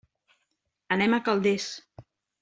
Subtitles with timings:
[0.95, 1.67] Anem a Calders.